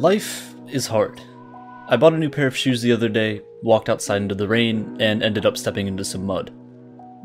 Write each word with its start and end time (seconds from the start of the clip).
Life 0.00 0.54
is 0.66 0.86
hard. 0.86 1.20
I 1.86 1.98
bought 1.98 2.14
a 2.14 2.18
new 2.18 2.30
pair 2.30 2.46
of 2.46 2.56
shoes 2.56 2.80
the 2.80 2.90
other 2.90 3.10
day, 3.10 3.42
walked 3.62 3.90
outside 3.90 4.22
into 4.22 4.34
the 4.34 4.48
rain, 4.48 4.96
and 4.98 5.22
ended 5.22 5.44
up 5.44 5.58
stepping 5.58 5.86
into 5.86 6.06
some 6.06 6.24
mud. 6.24 6.50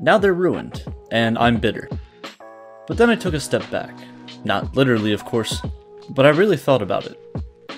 Now 0.01 0.17
they're 0.17 0.33
ruined, 0.33 0.83
and 1.09 1.37
I'm 1.37 1.55
bitter. 1.55 1.87
But 2.85 2.97
then 2.97 3.09
I 3.09 3.15
took 3.15 3.33
a 3.33 3.39
step 3.39 3.63
back. 3.71 3.97
Not 4.43 4.75
literally, 4.75 5.13
of 5.13 5.23
course, 5.23 5.61
but 6.09 6.25
I 6.25 6.31
really 6.31 6.57
thought 6.57 6.81
about 6.81 7.05
it. 7.05 7.17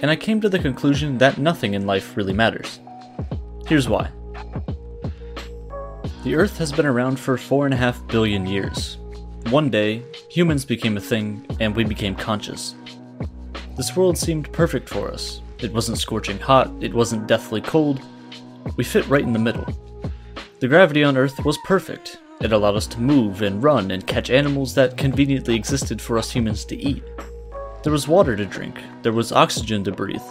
And 0.02 0.10
I 0.10 0.16
came 0.16 0.42
to 0.42 0.50
the 0.50 0.58
conclusion 0.58 1.20
that 1.20 1.38
nothing 1.38 1.76
in 1.76 1.86
life 1.86 2.18
really 2.18 2.34
matters. 2.34 2.80
Here's 3.68 3.88
why. 3.88 4.10
The 6.24 6.34
Earth 6.34 6.58
has 6.58 6.72
been 6.72 6.88
around 6.88 7.20
for 7.20 7.38
4.5 7.38 8.08
billion 8.08 8.48
years. 8.48 8.98
One 9.52 9.70
day, 9.70 10.02
humans 10.32 10.66
became 10.66 10.98
a 10.98 11.02
thing, 11.02 11.46
and 11.60 11.76
we 11.76 11.84
became 11.84 12.16
conscious. 12.16 12.74
This 13.78 13.96
world 13.96 14.18
seemed 14.18 14.52
perfect 14.52 14.90
for 14.90 15.08
us. 15.08 15.42
It 15.60 15.72
wasn't 15.72 16.00
scorching 16.00 16.40
hot, 16.40 16.72
it 16.82 16.92
wasn't 16.92 17.28
deathly 17.28 17.62
cold. 17.62 18.02
We 18.76 18.84
fit 18.84 19.08
right 19.08 19.22
in 19.22 19.34
the 19.34 19.40
middle. 19.40 19.68
The 20.60 20.68
gravity 20.68 21.04
on 21.04 21.16
Earth 21.16 21.46
was 21.46 21.60
perfect. 21.64 22.18
It 22.42 22.52
allowed 22.52 22.76
us 22.76 22.88
to 22.88 23.00
move 23.00 23.44
and 23.44 23.62
run 23.62 23.92
and 23.92 24.08
catch 24.08 24.32
animals 24.32 24.74
that 24.74 24.98
conveniently 24.98 25.54
existed 25.54 26.02
for 26.02 26.18
us 26.18 26.32
humans 26.32 26.66
to 26.66 26.76
eat. 26.76 27.04
There 27.84 27.92
was 27.92 28.08
water 28.08 28.36
to 28.36 28.48
drink, 28.48 28.82
there 29.04 29.14
was 29.14 29.32
oxygen 29.32 29.84
to 29.84 29.92
breathe. 29.92 30.26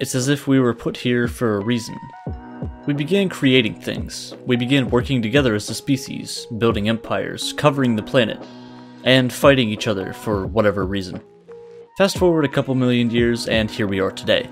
It's 0.00 0.14
as 0.14 0.28
if 0.28 0.46
we 0.46 0.58
were 0.58 0.72
put 0.72 0.96
here 0.96 1.28
for 1.28 1.56
a 1.56 1.64
reason. 1.64 1.98
We 2.86 2.94
began 2.94 3.28
creating 3.28 3.82
things. 3.82 4.34
We 4.46 4.56
began 4.56 4.88
working 4.88 5.20
together 5.20 5.54
as 5.54 5.68
a 5.68 5.74
species, 5.74 6.46
building 6.56 6.88
empires, 6.88 7.52
covering 7.52 7.96
the 7.96 8.02
planet, 8.02 8.42
and 9.04 9.30
fighting 9.30 9.68
each 9.68 9.86
other 9.86 10.14
for 10.14 10.46
whatever 10.46 10.86
reason. 10.86 11.20
Fast 11.98 12.16
forward 12.16 12.46
a 12.46 12.48
couple 12.48 12.74
million 12.74 13.10
years, 13.10 13.46
and 13.48 13.70
here 13.70 13.86
we 13.86 14.00
are 14.00 14.10
today. 14.10 14.48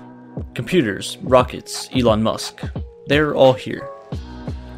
Computers, 0.53 1.17
rockets, 1.23 1.89
Elon 1.91 2.21
Musk, 2.21 2.61
they're 3.07 3.33
all 3.33 3.53
here. 3.53 3.89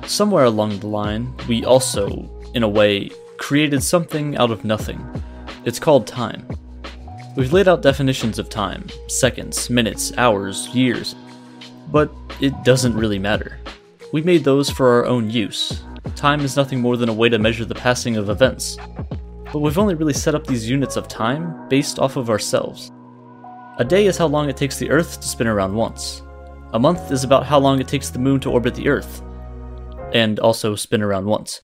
Somewhere 0.06 0.46
along 0.46 0.80
the 0.80 0.88
line, 0.88 1.36
we 1.50 1.66
also, 1.66 2.30
in 2.54 2.64
a 2.64 2.70
way, 2.70 3.12
created 3.38 3.84
something 3.84 4.38
out 4.38 4.50
of 4.50 4.64
nothing. 4.64 5.06
It's 5.66 5.78
called 5.78 6.08
time. 6.08 6.48
We've 7.36 7.52
laid 7.52 7.68
out 7.68 7.82
definitions 7.82 8.40
of 8.40 8.50
time 8.50 8.88
seconds, 9.08 9.70
minutes, 9.70 10.14
hours, 10.18 10.70
years 10.70 11.16
but 11.92 12.12
it 12.40 12.64
doesn't 12.64 12.96
really 12.96 13.20
matter. 13.20 13.60
We 14.14 14.22
made 14.22 14.46
those 14.46 14.70
for 14.70 14.90
our 14.94 15.06
own 15.06 15.30
use. 15.30 15.84
Time 16.16 16.42
is 16.42 16.56
nothing 16.56 16.80
more 16.80 16.96
than 16.96 17.10
a 17.10 17.14
way 17.14 17.28
to 17.28 17.40
measure 17.40 17.66
the 17.66 17.76
passing 17.76 18.16
of 18.16 18.30
events 18.30 18.78
but 19.54 19.60
we've 19.60 19.78
only 19.78 19.94
really 19.94 20.14
set 20.14 20.34
up 20.34 20.48
these 20.48 20.68
units 20.68 20.98
of 20.98 21.08
time 21.08 21.70
based 21.70 22.00
off 22.00 22.18
of 22.18 22.32
ourselves. 22.32 22.92
A 23.78 23.86
day 23.86 24.08
is 24.08 24.18
how 24.18 24.26
long 24.26 24.50
it 24.50 24.58
takes 24.58 24.80
the 24.80 24.90
Earth 24.90 25.22
to 25.22 25.28
spin 25.28 25.46
around 25.46 25.76
once. 25.76 26.24
A 26.74 26.80
month 26.80 27.12
is 27.12 27.24
about 27.24 27.46
how 27.46 27.60
long 27.60 27.80
it 27.80 27.88
takes 27.88 28.10
the 28.10 28.18
Moon 28.18 28.40
to 28.40 28.50
orbit 28.50 28.74
the 28.74 28.90
Earth, 28.90 29.22
and 30.12 30.40
also 30.40 30.76
spin 30.76 31.04
around 31.04 31.26
once. 31.26 31.62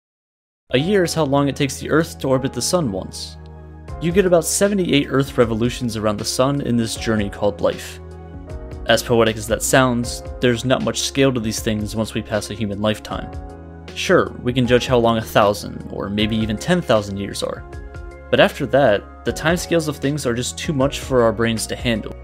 A 0.70 0.78
year 0.78 1.04
is 1.04 1.16
how 1.16 1.24
long 1.24 1.48
it 1.48 1.56
takes 1.56 1.80
the 1.80 1.90
Earth 1.90 2.20
to 2.20 2.28
orbit 2.28 2.54
the 2.54 2.62
Sun 2.62 2.92
once. 2.92 3.38
You 4.02 4.12
get 4.12 4.28
about 4.28 4.46
78 4.46 5.08
Earth 5.10 5.36
revolutions 5.40 5.98
around 5.98 6.18
the 6.18 6.26
Sun 6.26 6.62
in 6.62 6.78
this 6.78 6.96
journey 6.96 7.30
called 7.32 7.60
life. 7.60 8.00
As 8.86 9.02
poetic 9.02 9.36
as 9.36 9.48
that 9.48 9.64
sounds, 9.64 10.22
there's 10.42 10.64
not 10.64 10.84
much 10.84 11.02
scale 11.02 11.34
to 11.34 11.40
these 11.40 11.60
things 11.60 11.96
once 11.96 12.14
we 12.14 12.22
pass 12.22 12.52
a 12.52 12.54
human 12.54 12.82
lifetime. 12.82 13.32
Sure, 13.96 14.32
we 14.42 14.54
can 14.54 14.68
judge 14.68 14.88
how 14.88 14.98
long 14.98 15.18
a 15.18 15.22
thousand, 15.22 15.90
or 15.92 16.10
maybe 16.10 16.36
even 16.36 16.58
10,000 16.58 17.18
years 17.18 17.44
are. 17.44 17.64
But 18.30 18.40
after 18.40 18.66
that, 18.68 19.26
the 19.26 19.34
timescales 19.34 19.88
of 19.88 19.98
things 19.98 20.26
are 20.26 20.34
just 20.34 20.58
too 20.58 20.74
much 20.74 21.00
for 21.00 21.24
our 21.24 21.34
brains 21.34 21.66
to 21.68 21.76
handle. 21.76 22.16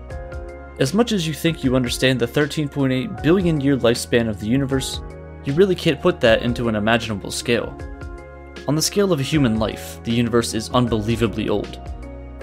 As 0.80 0.94
much 0.94 1.12
as 1.12 1.28
you 1.28 1.34
think 1.34 1.64
you 1.64 1.76
understand 1.76 2.20
the 2.20 2.28
13.8 2.28 3.24
billion 3.24 3.62
year 3.62 3.78
lifespan 3.78 4.28
of 4.28 4.40
the 4.40 4.48
universe, 4.48 5.00
you 5.44 5.54
really 5.54 5.76
can't 5.76 6.02
put 6.02 6.20
that 6.22 6.42
into 6.42 6.68
an 6.68 6.76
imaginable 6.76 7.32
scale. 7.32 7.78
On 8.68 8.76
the 8.76 8.82
scale 8.82 9.14
of 9.14 9.20
a 9.20 9.24
human 9.24 9.58
life, 9.58 10.04
the 10.04 10.12
universe 10.12 10.54
is 10.54 10.70
unbelievably 10.72 11.50
old. 11.50 11.80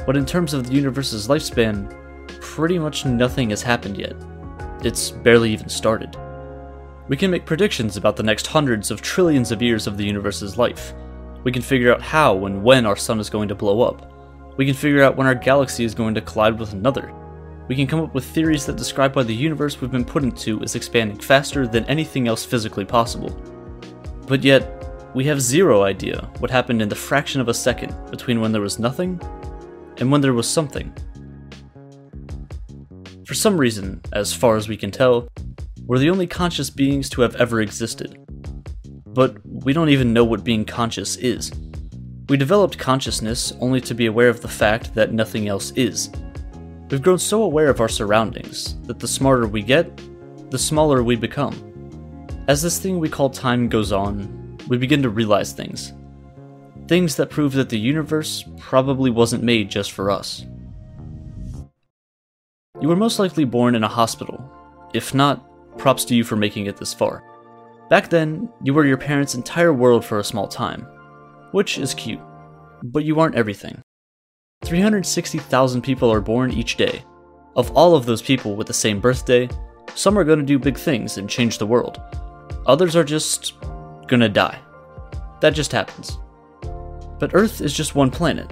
But 0.06 0.16
in 0.16 0.24
terms 0.24 0.54
of 0.54 0.66
the 0.66 0.74
universe's 0.74 1.28
lifespan, 1.28 1.92
pretty 2.40 2.78
much 2.78 3.04
nothing 3.04 3.50
has 3.50 3.62
happened 3.62 3.98
yet. 3.98 4.14
It's 4.82 5.10
barely 5.10 5.52
even 5.52 5.68
started. 5.68 6.16
We 7.08 7.16
can 7.16 7.30
make 7.30 7.44
predictions 7.44 7.96
about 7.96 8.16
the 8.16 8.22
next 8.22 8.46
hundreds 8.46 8.90
of 8.90 9.02
trillions 9.02 9.50
of 9.50 9.60
years 9.60 9.86
of 9.86 9.96
the 9.96 10.04
universe's 10.04 10.56
life. 10.56 10.94
We 11.42 11.50
can 11.50 11.62
figure 11.62 11.92
out 11.92 12.00
how 12.00 12.46
and 12.46 12.62
when 12.62 12.86
our 12.86 12.96
sun 12.96 13.18
is 13.18 13.28
going 13.28 13.48
to 13.48 13.54
blow 13.54 13.82
up. 13.82 14.12
We 14.56 14.66
can 14.66 14.74
figure 14.74 15.02
out 15.02 15.16
when 15.16 15.26
our 15.26 15.34
galaxy 15.34 15.84
is 15.84 15.94
going 15.94 16.14
to 16.14 16.20
collide 16.20 16.58
with 16.58 16.72
another. 16.72 17.12
We 17.68 17.74
can 17.74 17.86
come 17.86 18.00
up 18.00 18.14
with 18.14 18.24
theories 18.24 18.66
that 18.66 18.76
describe 18.76 19.16
why 19.16 19.24
the 19.24 19.34
universe 19.34 19.80
we've 19.80 19.90
been 19.90 20.04
put 20.04 20.22
into 20.22 20.60
is 20.60 20.76
expanding 20.76 21.18
faster 21.18 21.66
than 21.66 21.84
anything 21.86 22.28
else 22.28 22.44
physically 22.44 22.84
possible. 22.84 23.30
But 24.26 24.44
yet, 24.44 25.10
we 25.14 25.24
have 25.24 25.40
zero 25.40 25.82
idea 25.82 26.30
what 26.38 26.50
happened 26.50 26.80
in 26.80 26.88
the 26.88 26.94
fraction 26.94 27.40
of 27.40 27.48
a 27.48 27.54
second 27.54 27.94
between 28.10 28.40
when 28.40 28.52
there 28.52 28.62
was 28.62 28.78
nothing 28.78 29.20
and 29.98 30.10
when 30.10 30.20
there 30.20 30.34
was 30.34 30.48
something. 30.48 30.92
For 33.26 33.34
some 33.34 33.58
reason, 33.58 34.00
as 34.12 34.32
far 34.32 34.56
as 34.56 34.68
we 34.68 34.76
can 34.76 34.90
tell, 34.90 35.28
we're 35.86 35.98
the 35.98 36.10
only 36.10 36.26
conscious 36.26 36.70
beings 36.70 37.08
to 37.10 37.22
have 37.22 37.34
ever 37.36 37.60
existed. 37.60 38.18
But 39.06 39.36
we 39.44 39.72
don't 39.72 39.88
even 39.88 40.12
know 40.12 40.24
what 40.24 40.44
being 40.44 40.64
conscious 40.64 41.16
is. 41.16 41.52
We 42.28 42.36
developed 42.36 42.78
consciousness 42.78 43.52
only 43.60 43.80
to 43.82 43.94
be 43.94 44.06
aware 44.06 44.28
of 44.28 44.40
the 44.40 44.48
fact 44.48 44.94
that 44.94 45.12
nothing 45.12 45.48
else 45.48 45.72
is. 45.72 46.10
We've 46.88 47.02
grown 47.02 47.18
so 47.18 47.42
aware 47.42 47.68
of 47.68 47.80
our 47.80 47.88
surroundings 47.88 48.80
that 48.82 48.98
the 48.98 49.08
smarter 49.08 49.46
we 49.46 49.62
get, 49.62 50.00
the 50.50 50.58
smaller 50.58 51.02
we 51.02 51.16
become. 51.16 51.54
As 52.48 52.62
this 52.62 52.78
thing 52.78 52.98
we 52.98 53.08
call 53.08 53.30
time 53.30 53.68
goes 53.68 53.92
on, 53.92 54.58
we 54.68 54.76
begin 54.76 55.02
to 55.02 55.10
realize 55.10 55.52
things. 55.52 55.92
Things 56.88 57.16
that 57.16 57.30
prove 57.30 57.52
that 57.54 57.68
the 57.68 57.78
universe 57.78 58.44
probably 58.58 59.10
wasn't 59.10 59.42
made 59.42 59.70
just 59.70 59.92
for 59.92 60.10
us. 60.10 60.46
You 62.80 62.88
were 62.88 62.96
most 62.96 63.18
likely 63.18 63.44
born 63.44 63.74
in 63.74 63.84
a 63.84 63.88
hospital. 63.88 64.42
If 64.92 65.14
not, 65.14 65.51
props 65.78 66.04
to 66.06 66.14
you 66.14 66.24
for 66.24 66.36
making 66.36 66.66
it 66.66 66.76
this 66.76 66.94
far. 66.94 67.24
Back 67.88 68.08
then, 68.08 68.48
you 68.62 68.72
were 68.72 68.86
your 68.86 68.96
parents' 68.96 69.34
entire 69.34 69.72
world 69.72 70.04
for 70.04 70.18
a 70.18 70.24
small 70.24 70.48
time, 70.48 70.86
which 71.52 71.78
is 71.78 71.94
cute, 71.94 72.20
but 72.82 73.04
you 73.04 73.20
aren't 73.20 73.34
everything. 73.34 73.80
360,000 74.64 75.82
people 75.82 76.10
are 76.10 76.20
born 76.20 76.52
each 76.52 76.76
day. 76.76 77.04
Of 77.56 77.70
all 77.72 77.94
of 77.94 78.06
those 78.06 78.22
people 78.22 78.56
with 78.56 78.66
the 78.66 78.72
same 78.72 79.00
birthday, 79.00 79.48
some 79.94 80.18
are 80.18 80.24
gonna 80.24 80.42
do 80.42 80.58
big 80.58 80.78
things 80.78 81.18
and 81.18 81.28
change 81.28 81.58
the 81.58 81.66
world. 81.66 82.00
Others 82.66 82.96
are 82.96 83.04
just 83.04 83.54
gonna 84.06 84.28
die. 84.28 84.58
That 85.40 85.54
just 85.54 85.72
happens. 85.72 86.18
But 87.18 87.34
Earth 87.34 87.60
is 87.60 87.72
just 87.72 87.94
one 87.94 88.10
planet. 88.10 88.50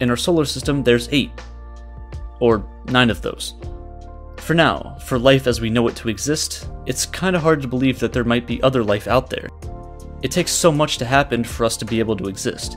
In 0.00 0.10
our 0.10 0.16
solar 0.16 0.44
system, 0.44 0.82
there's 0.82 1.08
eight. 1.12 1.30
Or 2.40 2.68
nine 2.86 3.08
of 3.08 3.22
those. 3.22 3.54
For 4.42 4.54
now, 4.54 4.96
for 4.98 5.20
life 5.20 5.46
as 5.46 5.60
we 5.60 5.70
know 5.70 5.86
it 5.86 5.94
to 5.96 6.08
exist, 6.08 6.68
it's 6.84 7.06
kinda 7.06 7.38
hard 7.38 7.62
to 7.62 7.68
believe 7.68 8.00
that 8.00 8.12
there 8.12 8.24
might 8.24 8.44
be 8.44 8.60
other 8.60 8.82
life 8.82 9.06
out 9.06 9.30
there. 9.30 9.48
It 10.20 10.32
takes 10.32 10.50
so 10.50 10.72
much 10.72 10.98
to 10.98 11.04
happen 11.04 11.44
for 11.44 11.64
us 11.64 11.76
to 11.76 11.84
be 11.84 12.00
able 12.00 12.16
to 12.16 12.26
exist. 12.26 12.76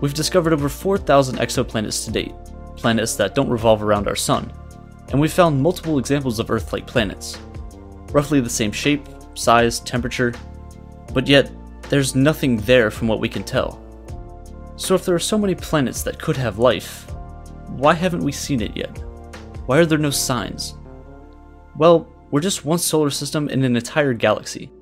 We've 0.00 0.14
discovered 0.14 0.54
over 0.54 0.70
4,000 0.70 1.36
exoplanets 1.40 2.06
to 2.06 2.10
date, 2.10 2.34
planets 2.76 3.16
that 3.16 3.34
don't 3.34 3.50
revolve 3.50 3.82
around 3.82 4.08
our 4.08 4.16
sun, 4.16 4.50
and 5.10 5.20
we've 5.20 5.30
found 5.30 5.62
multiple 5.62 5.98
examples 5.98 6.38
of 6.38 6.50
Earth 6.50 6.72
like 6.72 6.86
planets. 6.86 7.36
Roughly 8.10 8.40
the 8.40 8.48
same 8.48 8.72
shape, 8.72 9.06
size, 9.34 9.80
temperature, 9.80 10.32
but 11.12 11.26
yet, 11.26 11.50
there's 11.90 12.14
nothing 12.14 12.56
there 12.56 12.90
from 12.90 13.08
what 13.08 13.20
we 13.20 13.28
can 13.28 13.44
tell. 13.44 13.78
So, 14.76 14.94
if 14.94 15.04
there 15.04 15.14
are 15.14 15.18
so 15.18 15.36
many 15.36 15.54
planets 15.54 16.02
that 16.02 16.18
could 16.18 16.38
have 16.38 16.58
life, 16.58 17.10
why 17.76 17.92
haven't 17.92 18.24
we 18.24 18.32
seen 18.32 18.62
it 18.62 18.74
yet? 18.74 18.98
Why 19.68 19.76
are 19.76 19.84
there 19.84 19.98
no 19.98 20.08
signs? 20.08 20.78
Well, 21.76 22.10
we're 22.30 22.40
just 22.40 22.64
one 22.64 22.78
solar 22.78 23.10
system 23.10 23.50
in 23.50 23.64
an 23.64 23.76
entire 23.76 24.14
galaxy. 24.14 24.72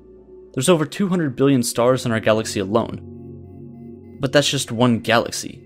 There's 0.53 0.69
over 0.69 0.85
200 0.85 1.35
billion 1.35 1.61
stars 1.61 2.05
in 2.05 2.13
our 2.13 2.21
galaxy 2.21 2.61
alone. 2.61 4.17
But 4.21 4.31
that's 4.31 4.49
just 4.49 4.71
one 4.71 4.99
galaxy. 4.99 5.61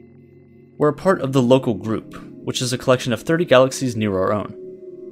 We're 0.79 0.89
a 0.89 0.93
part 0.93 1.21
of 1.21 1.33
the 1.33 1.41
Local 1.43 1.75
Group, 1.75 2.15
which 2.43 2.63
is 2.63 2.73
a 2.73 2.79
collection 2.79 3.13
of 3.13 3.21
30 3.21 3.45
galaxies 3.45 3.95
near 3.95 4.17
our 4.17 4.33
own. 4.33 4.57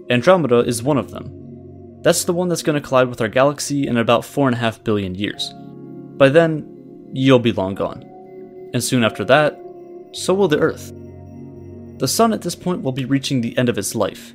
Andromeda 0.10 0.62
is 0.62 0.82
one 0.82 0.98
of 0.98 1.12
them. 1.12 2.02
That's 2.02 2.24
the 2.24 2.34
one 2.34 2.50
that's 2.50 2.64
going 2.64 2.82
to 2.82 2.88
collide 2.88 3.10
with 3.10 3.22
our 3.22 3.28
galaxy 3.28 3.86
in 3.86 3.96
about 3.96 4.24
4.5 4.24 4.84
billion 4.84 5.14
years. 5.14 5.54
By 6.18 6.30
then, 6.30 7.12
you'll 7.14 7.38
be 7.38 7.52
long 7.52 7.76
gone. 7.76 8.02
And 8.74 8.84
soon 8.84 9.04
after 9.04 9.24
that, 9.26 9.56
so 10.14 10.34
will 10.34 10.48
the 10.48 10.58
Earth. 10.58 10.94
The 12.00 12.08
Sun 12.08 12.32
at 12.32 12.42
this 12.42 12.56
point 12.56 12.82
will 12.82 12.94
be 12.94 13.04
reaching 13.04 13.42
the 13.42 13.58
end 13.58 13.68
of 13.68 13.78
its 13.78 13.94
life. 13.94 14.34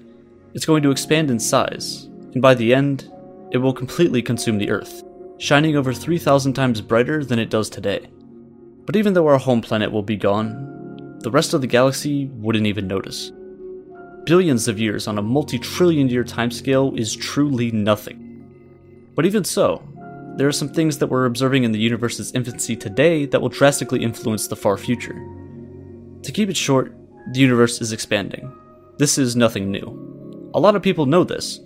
It's 0.52 0.66
going 0.66 0.82
to 0.82 0.90
expand 0.90 1.30
in 1.30 1.38
size, 1.38 2.04
and 2.34 2.42
by 2.42 2.54
the 2.54 2.74
end, 2.74 3.10
it 3.52 3.56
will 3.56 3.72
completely 3.72 4.20
consume 4.20 4.58
the 4.58 4.68
Earth, 4.68 5.02
shining 5.38 5.74
over 5.74 5.94
3,000 5.94 6.52
times 6.52 6.82
brighter 6.82 7.24
than 7.24 7.38
it 7.38 7.48
does 7.48 7.70
today. 7.70 8.06
But 8.84 8.96
even 8.96 9.14
though 9.14 9.26
our 9.26 9.38
home 9.38 9.62
planet 9.62 9.90
will 9.90 10.02
be 10.02 10.16
gone, 10.16 11.18
the 11.20 11.30
rest 11.30 11.54
of 11.54 11.62
the 11.62 11.66
galaxy 11.66 12.26
wouldn't 12.34 12.66
even 12.66 12.86
notice. 12.86 13.32
billions 14.26 14.68
of 14.68 14.78
years 14.78 15.08
on 15.08 15.16
a 15.16 15.22
multi 15.22 15.58
trillion 15.58 16.08
year 16.08 16.24
timescale 16.24 16.98
is 16.98 17.16
truly 17.16 17.70
nothing. 17.70 18.20
But 19.14 19.24
even 19.24 19.42
so, 19.42 19.82
there 20.36 20.48
are 20.48 20.52
some 20.52 20.68
things 20.68 20.98
that 20.98 21.06
we're 21.06 21.24
observing 21.24 21.64
in 21.64 21.72
the 21.72 21.78
universe's 21.78 22.32
infancy 22.32 22.76
today 22.76 23.24
that 23.24 23.40
will 23.40 23.48
drastically 23.48 24.02
influence 24.02 24.48
the 24.48 24.56
far 24.56 24.76
future. 24.76 25.14
To 26.22 26.32
keep 26.32 26.50
it 26.50 26.56
short, 26.56 26.94
the 27.32 27.40
universe 27.40 27.80
is 27.80 27.92
expanding. 27.92 28.52
This 28.98 29.18
is 29.18 29.36
nothing 29.36 29.70
new. 29.70 30.50
A 30.54 30.60
lot 30.60 30.76
of 30.76 30.82
people 30.82 31.06
know 31.06 31.24
this, 31.24 31.58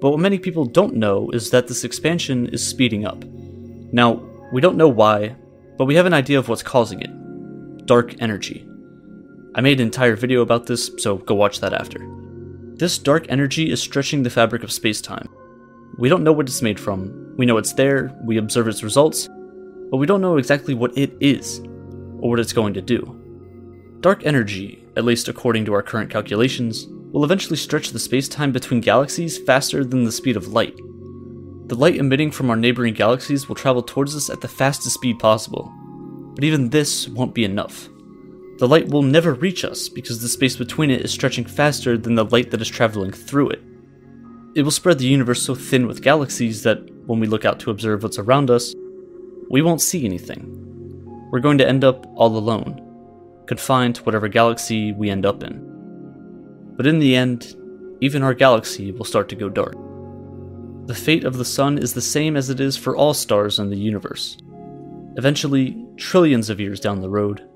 but 0.00 0.10
what 0.10 0.20
many 0.20 0.38
people 0.38 0.64
don't 0.64 0.94
know 0.94 1.30
is 1.30 1.50
that 1.50 1.68
this 1.68 1.84
expansion 1.84 2.48
is 2.48 2.66
speeding 2.66 3.06
up. 3.06 3.24
Now, 3.92 4.22
we 4.52 4.60
don't 4.60 4.76
know 4.76 4.88
why, 4.88 5.36
but 5.78 5.84
we 5.84 5.94
have 5.94 6.06
an 6.06 6.14
idea 6.14 6.38
of 6.38 6.48
what's 6.48 6.62
causing 6.62 7.00
it 7.00 7.10
dark 7.86 8.20
energy. 8.20 8.66
I 9.54 9.60
made 9.60 9.80
an 9.80 9.86
entire 9.86 10.16
video 10.16 10.42
about 10.42 10.66
this, 10.66 10.90
so 10.98 11.18
go 11.18 11.34
watch 11.34 11.60
that 11.60 11.72
after. 11.72 12.00
This 12.74 12.98
dark 12.98 13.26
energy 13.28 13.70
is 13.70 13.80
stretching 13.80 14.22
the 14.22 14.30
fabric 14.30 14.62
of 14.62 14.72
space 14.72 15.00
time. 15.00 15.28
We 15.98 16.08
don't 16.08 16.24
know 16.24 16.32
what 16.32 16.48
it's 16.48 16.62
made 16.62 16.78
from, 16.78 17.34
we 17.38 17.46
know 17.46 17.56
it's 17.56 17.72
there, 17.72 18.12
we 18.24 18.36
observe 18.36 18.68
its 18.68 18.82
results, 18.82 19.28
but 19.90 19.96
we 19.98 20.06
don't 20.06 20.20
know 20.20 20.36
exactly 20.36 20.74
what 20.74 20.98
it 20.98 21.16
is, 21.20 21.60
or 22.18 22.30
what 22.30 22.40
it's 22.40 22.52
going 22.52 22.74
to 22.74 22.82
do. 22.82 23.98
Dark 24.00 24.26
energy, 24.26 24.84
at 24.96 25.04
least 25.04 25.28
according 25.28 25.64
to 25.66 25.74
our 25.74 25.82
current 25.82 26.10
calculations, 26.10 26.86
will 27.12 27.24
eventually 27.24 27.56
stretch 27.56 27.90
the 27.90 27.98
space-time 27.98 28.52
between 28.52 28.80
galaxies 28.80 29.38
faster 29.38 29.84
than 29.84 30.04
the 30.04 30.12
speed 30.12 30.36
of 30.36 30.48
light. 30.48 30.76
The 31.66 31.74
light 31.74 31.96
emitting 31.96 32.30
from 32.30 32.50
our 32.50 32.56
neighboring 32.56 32.94
galaxies 32.94 33.48
will 33.48 33.56
travel 33.56 33.82
towards 33.82 34.14
us 34.14 34.30
at 34.30 34.40
the 34.40 34.48
fastest 34.48 34.94
speed 34.94 35.18
possible. 35.18 35.72
But 36.34 36.44
even 36.44 36.70
this 36.70 37.08
won't 37.08 37.34
be 37.34 37.44
enough. 37.44 37.88
The 38.58 38.68
light 38.68 38.88
will 38.88 39.02
never 39.02 39.34
reach 39.34 39.64
us 39.64 39.88
because 39.88 40.22
the 40.22 40.28
space 40.28 40.56
between 40.56 40.90
it 40.90 41.02
is 41.02 41.10
stretching 41.10 41.44
faster 41.44 41.98
than 41.98 42.14
the 42.14 42.24
light 42.24 42.50
that 42.50 42.60
is 42.60 42.68
traveling 42.68 43.12
through 43.12 43.50
it. 43.50 43.62
It 44.54 44.62
will 44.62 44.70
spread 44.70 44.98
the 44.98 45.06
universe 45.06 45.42
so 45.42 45.54
thin 45.54 45.86
with 45.86 46.02
galaxies 46.02 46.62
that 46.62 46.78
when 47.06 47.20
we 47.20 47.26
look 47.26 47.44
out 47.44 47.60
to 47.60 47.70
observe 47.70 48.02
what's 48.02 48.18
around 48.18 48.50
us, 48.50 48.74
we 49.50 49.60
won't 49.60 49.82
see 49.82 50.04
anything. 50.04 51.28
We're 51.30 51.40
going 51.40 51.58
to 51.58 51.68
end 51.68 51.84
up 51.84 52.06
all 52.14 52.36
alone, 52.36 52.80
confined 53.46 53.96
to 53.96 54.02
whatever 54.02 54.28
galaxy 54.28 54.92
we 54.92 55.10
end 55.10 55.26
up 55.26 55.42
in. 55.42 55.62
But 56.76 56.86
in 56.86 56.98
the 56.98 57.16
end, 57.16 57.54
even 58.00 58.22
our 58.22 58.34
galaxy 58.34 58.92
will 58.92 59.04
start 59.04 59.28
to 59.30 59.36
go 59.36 59.48
dark. 59.48 59.74
The 60.86 60.94
fate 60.94 61.24
of 61.24 61.36
the 61.36 61.44
sun 61.44 61.78
is 61.78 61.94
the 61.94 62.00
same 62.00 62.36
as 62.36 62.50
it 62.50 62.60
is 62.60 62.76
for 62.76 62.96
all 62.96 63.14
stars 63.14 63.58
in 63.58 63.70
the 63.70 63.76
universe. 63.76 64.36
Eventually, 65.16 65.76
trillions 65.96 66.50
of 66.50 66.60
years 66.60 66.78
down 66.78 67.00
the 67.00 67.08
road, 67.08 67.48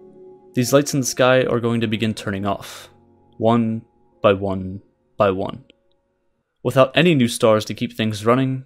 these 0.54 0.72
lights 0.72 0.94
in 0.94 1.00
the 1.00 1.06
sky 1.06 1.44
are 1.44 1.60
going 1.60 1.80
to 1.82 1.86
begin 1.86 2.14
turning 2.14 2.46
off, 2.46 2.88
one 3.36 3.82
by 4.22 4.32
one 4.32 4.80
by 5.16 5.30
one. 5.30 5.64
Without 6.62 6.96
any 6.96 7.14
new 7.14 7.28
stars 7.28 7.64
to 7.66 7.74
keep 7.74 7.92
things 7.92 8.26
running, 8.26 8.64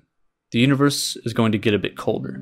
the 0.52 0.60
universe 0.60 1.16
is 1.24 1.32
going 1.32 1.52
to 1.52 1.58
get 1.58 1.74
a 1.74 1.78
bit 1.78 1.96
colder. 1.96 2.40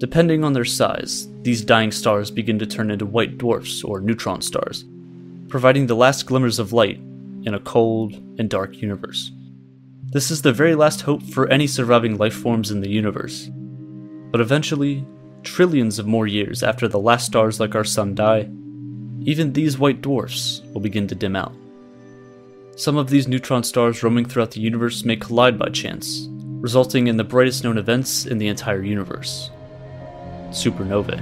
Depending 0.00 0.44
on 0.44 0.54
their 0.54 0.64
size, 0.64 1.28
these 1.42 1.62
dying 1.62 1.92
stars 1.92 2.30
begin 2.30 2.58
to 2.58 2.64
turn 2.64 2.90
into 2.90 3.04
white 3.04 3.36
dwarfs 3.36 3.84
or 3.84 4.00
neutron 4.00 4.40
stars, 4.40 4.86
providing 5.48 5.86
the 5.86 5.94
last 5.94 6.24
glimmers 6.24 6.58
of 6.58 6.72
light 6.72 6.96
in 7.42 7.52
a 7.52 7.60
cold 7.60 8.14
and 8.38 8.48
dark 8.48 8.80
universe. 8.80 9.30
This 10.10 10.30
is 10.30 10.40
the 10.40 10.54
very 10.54 10.74
last 10.74 11.02
hope 11.02 11.22
for 11.22 11.48
any 11.48 11.66
surviving 11.66 12.16
life 12.16 12.32
forms 12.32 12.70
in 12.70 12.80
the 12.80 12.88
universe. 12.88 13.50
But 14.32 14.40
eventually, 14.40 15.06
trillions 15.42 15.98
of 15.98 16.06
more 16.06 16.26
years 16.26 16.62
after 16.62 16.88
the 16.88 16.98
last 16.98 17.26
stars 17.26 17.60
like 17.60 17.74
our 17.74 17.84
sun 17.84 18.14
die, 18.14 18.48
even 19.20 19.52
these 19.52 19.78
white 19.78 20.00
dwarfs 20.00 20.62
will 20.72 20.80
begin 20.80 21.08
to 21.08 21.14
dim 21.14 21.36
out. 21.36 21.52
Some 22.74 22.96
of 22.96 23.10
these 23.10 23.28
neutron 23.28 23.64
stars 23.64 24.02
roaming 24.02 24.24
throughout 24.24 24.52
the 24.52 24.60
universe 24.60 25.04
may 25.04 25.16
collide 25.16 25.58
by 25.58 25.68
chance, 25.68 26.26
resulting 26.30 27.06
in 27.06 27.18
the 27.18 27.24
brightest 27.24 27.64
known 27.64 27.76
events 27.76 28.24
in 28.24 28.38
the 28.38 28.48
entire 28.48 28.82
universe 28.82 29.50
supernovae. 30.50 31.20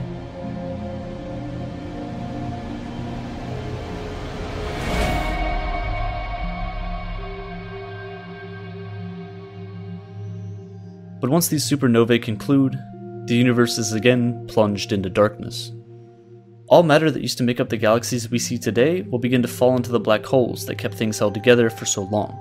But 11.20 11.30
once 11.30 11.48
these 11.48 11.68
supernovae 11.68 12.22
conclude, 12.22 12.78
the 13.26 13.34
universe 13.34 13.76
is 13.76 13.92
again 13.92 14.46
plunged 14.46 14.92
into 14.92 15.10
darkness. 15.10 15.72
All 16.68 16.82
matter 16.82 17.10
that 17.10 17.22
used 17.22 17.38
to 17.38 17.44
make 17.44 17.60
up 17.60 17.70
the 17.70 17.76
galaxies 17.76 18.30
we 18.30 18.38
see 18.38 18.58
today 18.58 19.02
will 19.02 19.18
begin 19.18 19.42
to 19.42 19.48
fall 19.48 19.76
into 19.76 19.90
the 19.90 19.98
black 19.98 20.24
holes 20.24 20.66
that 20.66 20.78
kept 20.78 20.94
things 20.94 21.18
held 21.18 21.34
together 21.34 21.70
for 21.70 21.86
so 21.86 22.04
long. 22.04 22.38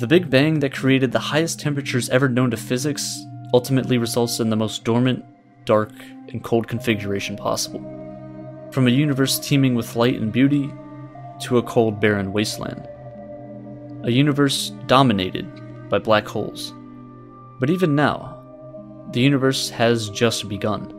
The 0.00 0.06
Big 0.06 0.30
Bang 0.30 0.60
that 0.60 0.72
created 0.72 1.12
the 1.12 1.18
highest 1.18 1.60
temperatures 1.60 2.08
ever 2.08 2.28
known 2.28 2.50
to 2.50 2.56
physics 2.56 3.20
ultimately 3.54 3.98
results 3.98 4.40
in 4.40 4.50
the 4.50 4.56
most 4.56 4.84
dormant, 4.84 5.24
dark, 5.64 5.92
and 6.28 6.42
cold 6.42 6.68
configuration 6.68 7.36
possible. 7.36 7.80
From 8.72 8.86
a 8.86 8.90
universe 8.90 9.38
teeming 9.38 9.74
with 9.74 9.96
light 9.96 10.20
and 10.20 10.32
beauty 10.32 10.72
to 11.42 11.58
a 11.58 11.62
cold, 11.62 12.00
barren 12.00 12.32
wasteland. 12.32 12.88
A 14.04 14.10
universe 14.10 14.70
dominated 14.86 15.46
by 15.88 15.98
black 15.98 16.26
holes. 16.26 16.72
But 17.60 17.70
even 17.70 17.94
now, 17.94 18.42
the 19.12 19.20
universe 19.20 19.68
has 19.70 20.08
just 20.10 20.48
begun. 20.48 20.98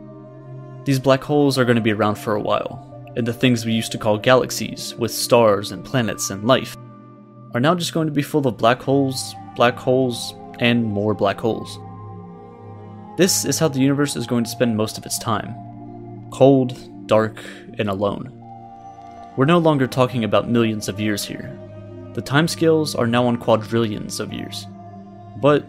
These 0.84 1.00
black 1.00 1.22
holes 1.22 1.58
are 1.58 1.64
going 1.64 1.76
to 1.76 1.82
be 1.82 1.92
around 1.92 2.16
for 2.16 2.34
a 2.34 2.40
while, 2.40 3.12
and 3.16 3.26
the 3.26 3.32
things 3.32 3.64
we 3.64 3.72
used 3.72 3.92
to 3.92 3.98
call 3.98 4.18
galaxies, 4.18 4.94
with 4.94 5.12
stars 5.12 5.72
and 5.72 5.84
planets 5.84 6.30
and 6.30 6.46
life, 6.46 6.76
are 7.54 7.60
now 7.60 7.74
just 7.74 7.94
going 7.94 8.06
to 8.06 8.12
be 8.12 8.22
full 8.22 8.46
of 8.46 8.56
black 8.56 8.80
holes, 8.80 9.34
black 9.56 9.76
holes, 9.76 10.34
and 10.58 10.84
more 10.84 11.14
black 11.14 11.40
holes. 11.40 11.78
This 13.16 13.44
is 13.44 13.58
how 13.58 13.68
the 13.68 13.80
universe 13.80 14.16
is 14.16 14.26
going 14.26 14.44
to 14.44 14.50
spend 14.50 14.76
most 14.76 14.98
of 14.98 15.06
its 15.06 15.18
time 15.18 15.54
cold, 16.30 17.06
dark, 17.06 17.38
and 17.78 17.88
alone. 17.88 18.32
We're 19.36 19.44
no 19.44 19.58
longer 19.58 19.86
talking 19.86 20.24
about 20.24 20.48
millions 20.48 20.88
of 20.88 20.98
years 20.98 21.24
here. 21.24 21.56
The 22.14 22.22
timescales 22.22 22.98
are 22.98 23.06
now 23.06 23.26
on 23.26 23.36
quadrillions 23.36 24.18
of 24.18 24.32
years. 24.32 24.66
But 25.40 25.68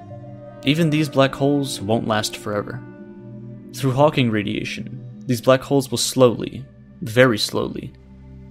even 0.64 0.90
these 0.90 1.10
black 1.10 1.36
holes 1.36 1.82
won't 1.82 2.08
last 2.08 2.38
forever. 2.38 2.82
Through 3.76 3.92
Hawking 3.92 4.32
radiation, 4.32 5.04
these 5.28 5.42
black 5.42 5.62
holes 5.62 5.92
will 5.92 5.98
slowly, 6.00 6.66
very 7.02 7.38
slowly, 7.38 7.94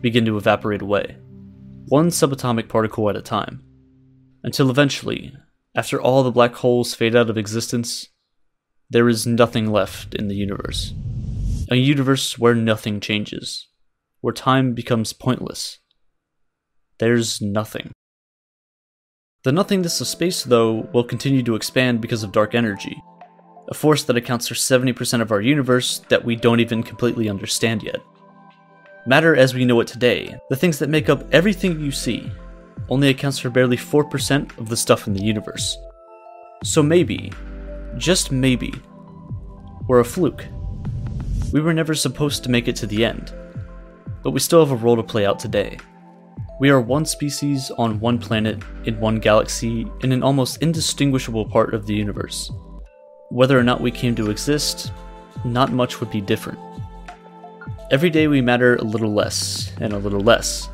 begin 0.00 0.24
to 0.26 0.36
evaporate 0.36 0.82
away, 0.82 1.16
one 1.86 2.08
subatomic 2.08 2.68
particle 2.68 3.08
at 3.10 3.16
a 3.16 3.22
time, 3.22 3.62
until 4.42 4.70
eventually, 4.70 5.34
after 5.74 6.00
all 6.00 6.22
the 6.22 6.30
black 6.30 6.54
holes 6.54 6.94
fade 6.94 7.16
out 7.16 7.30
of 7.30 7.38
existence, 7.38 8.08
there 8.90 9.08
is 9.08 9.26
nothing 9.26 9.70
left 9.70 10.14
in 10.14 10.28
the 10.28 10.34
universe. 10.34 10.92
A 11.70 11.76
universe 11.76 12.38
where 12.38 12.54
nothing 12.54 13.00
changes, 13.00 13.68
where 14.20 14.34
time 14.34 14.74
becomes 14.74 15.12
pointless. 15.12 15.78
There's 16.98 17.40
nothing. 17.40 17.92
The 19.44 19.52
nothingness 19.52 20.00
of 20.00 20.06
space, 20.06 20.42
though, 20.42 20.88
will 20.92 21.04
continue 21.04 21.42
to 21.42 21.54
expand 21.54 22.00
because 22.00 22.22
of 22.22 22.32
dark 22.32 22.54
energy, 22.54 23.02
a 23.68 23.74
force 23.74 24.04
that 24.04 24.16
accounts 24.16 24.48
for 24.48 24.54
70% 24.54 25.20
of 25.20 25.32
our 25.32 25.40
universe 25.40 25.98
that 26.08 26.24
we 26.24 26.36
don't 26.36 26.60
even 26.60 26.82
completely 26.82 27.28
understand 27.28 27.82
yet. 27.82 28.00
Matter 29.06 29.36
as 29.36 29.52
we 29.52 29.66
know 29.66 29.80
it 29.80 29.86
today, 29.86 30.34
the 30.48 30.56
things 30.56 30.78
that 30.78 30.88
make 30.88 31.08
up 31.10 31.26
everything 31.32 31.78
you 31.78 31.90
see, 31.90 32.30
only 32.88 33.08
accounts 33.08 33.38
for 33.38 33.50
barely 33.50 33.76
4% 33.76 34.58
of 34.58 34.68
the 34.68 34.76
stuff 34.76 35.06
in 35.06 35.12
the 35.12 35.22
universe. 35.22 35.76
So 36.62 36.82
maybe, 36.82 37.30
just 37.96 38.32
maybe, 38.32 38.74
we're 39.86 40.00
a 40.00 40.04
fluke. 40.04 40.44
We 41.52 41.60
were 41.60 41.74
never 41.74 41.94
supposed 41.94 42.42
to 42.44 42.50
make 42.50 42.68
it 42.68 42.76
to 42.76 42.86
the 42.86 43.04
end, 43.04 43.32
but 44.22 44.32
we 44.32 44.40
still 44.40 44.64
have 44.64 44.72
a 44.72 44.82
role 44.82 44.96
to 44.96 45.02
play 45.02 45.26
out 45.26 45.38
today. 45.38 45.78
We 46.60 46.70
are 46.70 46.80
one 46.80 47.04
species 47.04 47.70
on 47.78 48.00
one 48.00 48.18
planet, 48.18 48.62
in 48.84 48.98
one 49.00 49.18
galaxy, 49.18 49.90
in 50.02 50.12
an 50.12 50.22
almost 50.22 50.62
indistinguishable 50.62 51.46
part 51.46 51.74
of 51.74 51.86
the 51.86 51.94
universe. 51.94 52.50
Whether 53.30 53.58
or 53.58 53.64
not 53.64 53.80
we 53.80 53.90
came 53.90 54.14
to 54.16 54.30
exist, 54.30 54.92
not 55.44 55.72
much 55.72 56.00
would 56.00 56.10
be 56.10 56.20
different. 56.20 56.58
Every 57.90 58.10
day 58.10 58.28
we 58.28 58.40
matter 58.40 58.76
a 58.76 58.84
little 58.84 59.12
less 59.12 59.72
and 59.80 59.92
a 59.92 59.98
little 59.98 60.20
less, 60.20 60.68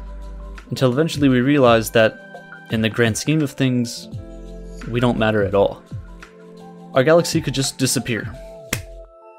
until 0.70 0.92
eventually 0.92 1.28
we 1.28 1.40
realize 1.40 1.90
that, 1.90 2.66
in 2.70 2.82
the 2.82 2.88
grand 2.88 3.18
scheme 3.18 3.42
of 3.42 3.50
things, 3.50 4.08
we 4.88 5.00
don't 5.00 5.18
matter 5.18 5.42
at 5.42 5.54
all. 5.54 5.82
Our 6.94 7.04
galaxy 7.04 7.40
could 7.40 7.54
just 7.54 7.78
disappear. 7.78 8.34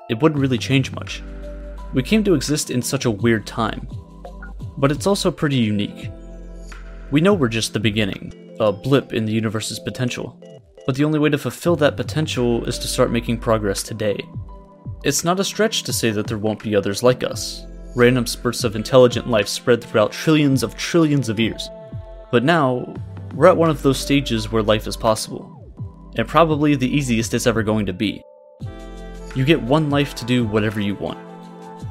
It 0.09 0.21
wouldn't 0.21 0.39
really 0.39 0.57
change 0.57 0.93
much. 0.93 1.21
We 1.93 2.01
came 2.01 2.23
to 2.23 2.33
exist 2.33 2.71
in 2.71 2.81
such 2.81 3.03
a 3.03 3.11
weird 3.11 3.45
time, 3.45 3.87
but 4.77 4.89
it's 4.89 5.05
also 5.05 5.31
pretty 5.31 5.57
unique. 5.57 6.09
We 7.11 7.19
know 7.19 7.33
we're 7.33 7.49
just 7.49 7.73
the 7.73 7.79
beginning, 7.79 8.55
a 8.61 8.71
blip 8.71 9.11
in 9.11 9.25
the 9.25 9.33
universe's 9.33 9.79
potential. 9.79 10.39
But 10.85 10.95
the 10.95 11.03
only 11.03 11.19
way 11.19 11.29
to 11.29 11.37
fulfill 11.37 11.75
that 11.77 11.97
potential 11.97 12.63
is 12.65 12.79
to 12.79 12.87
start 12.87 13.11
making 13.11 13.39
progress 13.39 13.83
today. 13.83 14.17
It's 15.03 15.25
not 15.25 15.39
a 15.39 15.43
stretch 15.43 15.83
to 15.83 15.93
say 15.93 16.11
that 16.11 16.27
there 16.27 16.37
won't 16.37 16.63
be 16.63 16.73
others 16.73 17.03
like 17.03 17.21
us, 17.21 17.65
random 17.97 18.27
spurts 18.27 18.63
of 18.63 18.77
intelligent 18.77 19.29
life 19.29 19.49
spread 19.49 19.83
throughout 19.83 20.13
trillions 20.13 20.63
of 20.63 20.77
trillions 20.77 21.27
of 21.27 21.39
years. 21.39 21.69
But 22.31 22.45
now, 22.45 22.95
we're 23.35 23.47
at 23.47 23.57
one 23.57 23.69
of 23.69 23.81
those 23.81 23.99
stages 23.99 24.51
where 24.51 24.63
life 24.63 24.87
is 24.87 24.95
possible, 24.95 25.60
and 26.17 26.27
probably 26.27 26.75
the 26.75 26.89
easiest 26.95 27.33
it's 27.33 27.47
ever 27.47 27.63
going 27.63 27.85
to 27.85 27.93
be. 27.93 28.23
You 29.35 29.45
get 29.45 29.61
one 29.61 29.89
life 29.89 30.13
to 30.15 30.25
do 30.25 30.45
whatever 30.45 30.79
you 30.79 30.95
want. 30.95 31.19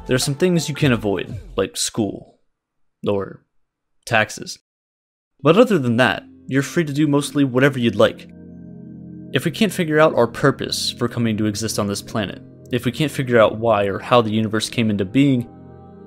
There 0.06 0.14
are 0.14 0.18
some 0.18 0.34
things 0.34 0.68
you 0.68 0.74
can 0.74 0.92
avoid, 0.92 1.40
like 1.56 1.76
school, 1.76 2.38
or 3.06 3.44
taxes. 4.06 4.58
But 5.42 5.56
other 5.56 5.78
than 5.78 5.96
that, 5.96 6.24
you're 6.46 6.62
free 6.62 6.84
to 6.84 6.92
do 6.92 7.06
mostly 7.06 7.44
whatever 7.44 7.78
you'd 7.78 7.96
like. 7.96 8.28
If 9.32 9.44
we 9.44 9.50
can't 9.52 9.72
figure 9.72 10.00
out 10.00 10.14
our 10.14 10.26
purpose 10.26 10.90
for 10.90 11.08
coming 11.08 11.36
to 11.36 11.46
exist 11.46 11.78
on 11.78 11.86
this 11.86 12.02
planet, 12.02 12.42
if 12.72 12.84
we 12.84 12.92
can't 12.92 13.10
figure 13.10 13.38
out 13.38 13.58
why 13.58 13.84
or 13.84 13.98
how 13.98 14.20
the 14.20 14.32
universe 14.32 14.68
came 14.68 14.90
into 14.90 15.04
being, 15.04 15.48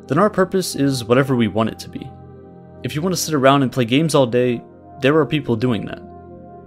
then 0.07 0.19
our 0.19 0.29
purpose 0.29 0.75
is 0.75 1.03
whatever 1.03 1.35
we 1.35 1.47
want 1.47 1.69
it 1.69 1.79
to 1.79 1.89
be. 1.89 2.09
If 2.83 2.95
you 2.95 3.01
want 3.01 3.13
to 3.15 3.21
sit 3.21 3.33
around 3.33 3.63
and 3.63 3.71
play 3.71 3.85
games 3.85 4.13
all 4.13 4.27
day, 4.27 4.61
there 4.99 5.17
are 5.17 5.25
people 5.25 5.55
doing 5.55 5.85
that. 5.85 6.01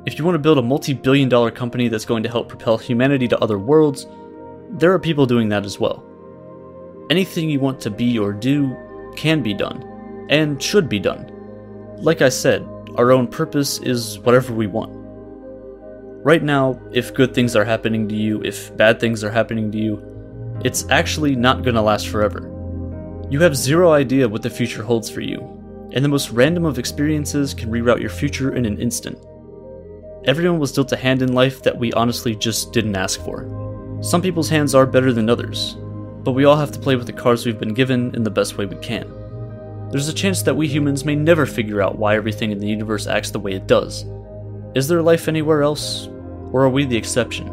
If 0.07 0.21
you 0.21 0.25
want 0.25 0.37
to 0.37 0.41
build 0.41 0.59
a 0.59 0.63
multi 0.63 0.93
billion 0.93 1.29
dollar 1.29 1.51
company 1.51 1.89
that's 1.89 2.05
going 2.05 2.23
to 2.23 2.29
help 2.29 2.49
propel 2.49 2.79
humanity 2.79 3.27
to 3.27 3.39
other 3.41 3.59
worlds, 3.59 4.07
there 4.71 4.93
are 4.93 5.01
people 5.01 5.27
doing 5.27 5.49
that 5.49 5.65
as 5.65 5.81
well. 5.81 6.05
Anything 7.11 7.51
you 7.51 7.59
want 7.59 7.81
to 7.81 7.91
be 7.91 8.17
or 8.17 8.33
do 8.33 8.77
can 9.17 9.43
be 9.43 9.53
done, 9.53 9.83
and 10.31 10.63
should 10.63 10.89
be 10.89 11.01
done. 11.01 11.33
Like 11.99 12.23
I 12.23 12.29
said, 12.29 12.65
our 12.95 13.11
own 13.11 13.27
purpose 13.27 13.79
is 13.81 14.21
whatever 14.21 14.53
we 14.53 14.69
want. 14.69 14.93
Right 16.25 16.43
now, 16.43 16.81
if 16.93 17.13
good 17.13 17.35
things 17.35 17.57
are 17.57 17.65
happening 17.65 18.09
to 18.09 18.15
you, 18.15 18.41
if 18.45 18.77
bad 18.77 19.01
things 19.01 19.25
are 19.25 19.31
happening 19.31 19.73
to 19.73 19.79
you, 19.79 20.61
it's 20.65 20.89
actually 20.89 21.35
not 21.35 21.65
gonna 21.65 21.83
last 21.83 22.09
forever. 22.09 22.49
You 23.29 23.41
have 23.41 23.57
zero 23.57 23.91
idea 23.91 24.29
what 24.29 24.43
the 24.43 24.51
future 24.51 24.85
holds 24.85 25.11
for 25.11 25.21
you, 25.21 25.41
and 25.93 26.05
the 26.05 26.09
most 26.09 26.31
random 26.31 26.65
of 26.65 26.79
experiences 26.79 27.55
can 27.55 27.73
reroute 27.73 28.01
your 28.01 28.11
future 28.11 28.55
in 28.55 28.67
an 28.67 28.79
instant. 28.79 29.19
Everyone 30.27 30.59
was 30.59 30.73
dealt 30.73 30.91
a 30.91 30.97
hand 30.97 31.23
in 31.23 31.35
life 31.35 31.63
that 31.63 31.79
we 31.79 31.93
honestly 31.93 32.35
just 32.35 32.73
didn't 32.73 32.97
ask 32.97 33.21
for. 33.21 33.49
Some 34.01 34.21
people's 34.21 34.49
hands 34.49 34.75
are 34.75 34.85
better 34.85 35.13
than 35.13 35.31
others, 35.31 35.77
but 36.25 36.33
we 36.33 36.45
all 36.45 36.57
have 36.57 36.73
to 36.73 36.81
play 36.81 36.97
with 36.97 37.07
the 37.07 37.13
cards 37.13 37.47
we've 37.47 37.61
been 37.61 37.75
given 37.75 38.13
in 38.13 38.25
the 38.25 38.31
best 38.31 38.59
way 38.59 38.67
we 38.67 38.75
can. 38.79 39.09
There's 39.93 40.09
a 40.09 40.13
chance 40.13 40.43
that 40.43 40.57
we 40.57 40.67
humans 40.67 41.05
may 41.05 41.15
never 41.15 41.47
figure 41.47 41.81
out 41.81 41.97
why 41.97 42.17
everything 42.17 42.51
in 42.51 42.59
the 42.59 42.67
universe 42.67 43.07
acts 43.07 43.31
the 43.31 43.39
way 43.39 43.53
it 43.53 43.69
does. 43.69 44.05
Is 44.75 44.89
there 44.89 45.01
life 45.01 45.29
anywhere 45.29 45.63
else? 45.63 46.09
Or 46.51 46.65
are 46.65 46.71
we 46.71 46.85
the 46.87 46.97
exception? 46.97 47.47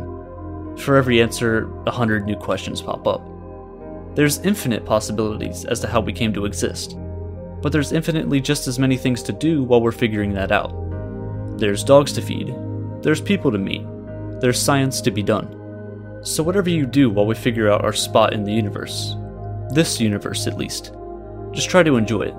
For 0.78 0.96
every 0.96 1.22
answer, 1.22 1.72
a 1.86 1.92
hundred 1.92 2.26
new 2.26 2.36
questions 2.36 2.82
pop 2.82 3.08
up. 3.08 3.22
There's 4.16 4.40
infinite 4.40 4.84
possibilities 4.84 5.64
as 5.66 5.80
to 5.82 5.88
how 5.88 6.00
we 6.02 6.12
came 6.12 6.34
to 6.34 6.46
exist, 6.46 6.98
but 7.62 7.72
there's 7.72 7.92
infinitely 7.92 8.42
just 8.42 8.68
as 8.68 8.80
many 8.80 8.98
things 8.98 9.22
to 9.24 9.32
do 9.32 9.64
while 9.64 9.80
we're 9.80 9.92
figuring 9.92 10.34
that 10.34 10.52
out. 10.52 10.83
There's 11.58 11.84
dogs 11.84 12.14
to 12.14 12.22
feed, 12.22 12.54
there's 13.02 13.22
people 13.22 13.52
to 13.52 13.58
meet, 13.58 13.86
there's 14.42 14.62
science 14.62 15.02
to 15.02 15.12
be 15.12 15.24
done. 15.24 16.20
So, 16.24 16.42
whatever 16.42 16.70
you 16.70 16.86
do 16.86 17.10
while 17.10 17.26
we 17.26 17.36
figure 17.36 17.70
out 17.70 17.84
our 17.84 17.94
spot 17.94 18.34
in 18.34 18.44
the 18.44 18.54
universe, 18.54 19.16
this 19.72 20.00
universe 20.00 20.48
at 20.48 20.58
least, 20.58 20.94
just 21.52 21.70
try 21.70 21.84
to 21.84 21.98
enjoy 21.98 22.24
it. 22.24 22.36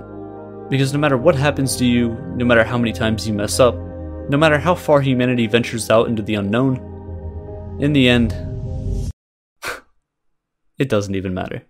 Because 0.68 0.92
no 0.92 0.98
matter 0.98 1.16
what 1.16 1.34
happens 1.34 1.76
to 1.76 1.84
you, 1.84 2.14
no 2.36 2.44
matter 2.44 2.64
how 2.64 2.78
many 2.78 2.92
times 2.92 3.28
you 3.28 3.34
mess 3.34 3.60
up, 3.60 3.74
no 3.74 4.36
matter 4.38 4.58
how 4.58 4.74
far 4.74 5.00
humanity 5.00 5.46
ventures 5.46 5.90
out 5.90 6.08
into 6.08 6.22
the 6.22 6.34
unknown, 6.34 6.76
in 7.80 7.92
the 7.92 8.08
end, 8.08 8.32
it 10.78 10.88
doesn't 10.88 11.14
even 11.14 11.34
matter. 11.34 11.62